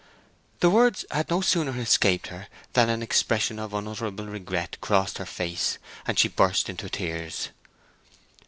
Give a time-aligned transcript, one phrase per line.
[0.61, 5.27] The words had no sooner escaped her than an expression of unutterable regret crossed her
[5.27, 5.77] face,
[6.07, 7.49] and she burst into tears.